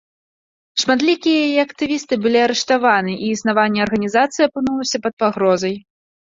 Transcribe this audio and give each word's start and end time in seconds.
Шматлікія 0.83 1.41
яе 1.49 1.59
актывісты 1.67 2.13
былі 2.23 2.39
арыштаваны, 2.45 3.13
і 3.27 3.29
існаванне 3.35 3.79
арганізацыі 3.85 4.43
апынулася 4.49 4.97
пад 5.07 5.13
пагрозай. 5.27 5.75